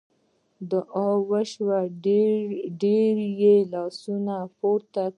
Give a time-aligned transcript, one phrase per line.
[0.71, 1.79] دعا وشوه
[2.83, 5.09] ډېر یې لاسونه پورته کړل.